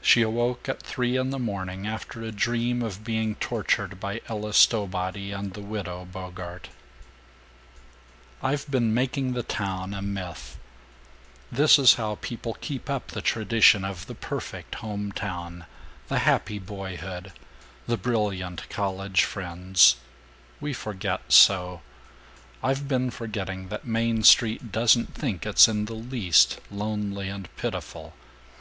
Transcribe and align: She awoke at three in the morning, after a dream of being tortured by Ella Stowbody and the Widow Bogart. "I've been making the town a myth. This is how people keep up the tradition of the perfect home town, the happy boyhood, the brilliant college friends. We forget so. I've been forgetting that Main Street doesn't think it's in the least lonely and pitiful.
She 0.00 0.22
awoke 0.22 0.68
at 0.68 0.80
three 0.84 1.16
in 1.16 1.30
the 1.30 1.38
morning, 1.40 1.84
after 1.84 2.22
a 2.22 2.30
dream 2.30 2.80
of 2.80 3.02
being 3.02 3.34
tortured 3.34 3.98
by 3.98 4.20
Ella 4.28 4.52
Stowbody 4.52 5.32
and 5.32 5.52
the 5.54 5.60
Widow 5.60 6.04
Bogart. 6.04 6.68
"I've 8.40 8.70
been 8.70 8.94
making 8.94 9.32
the 9.32 9.42
town 9.42 9.94
a 9.94 10.00
myth. 10.00 10.60
This 11.50 11.76
is 11.76 11.94
how 11.94 12.18
people 12.20 12.54
keep 12.60 12.88
up 12.88 13.08
the 13.08 13.20
tradition 13.20 13.84
of 13.84 14.06
the 14.06 14.14
perfect 14.14 14.76
home 14.76 15.10
town, 15.10 15.64
the 16.06 16.20
happy 16.20 16.60
boyhood, 16.60 17.32
the 17.88 17.96
brilliant 17.96 18.70
college 18.70 19.24
friends. 19.24 19.96
We 20.60 20.72
forget 20.72 21.32
so. 21.32 21.80
I've 22.62 22.86
been 22.86 23.10
forgetting 23.10 23.70
that 23.70 23.84
Main 23.84 24.22
Street 24.22 24.70
doesn't 24.70 25.16
think 25.16 25.44
it's 25.44 25.66
in 25.66 25.86
the 25.86 25.94
least 25.94 26.60
lonely 26.70 27.28
and 27.28 27.48
pitiful. 27.56 28.14